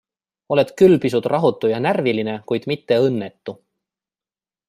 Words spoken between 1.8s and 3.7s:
närviline, kuid mitte õnnetu.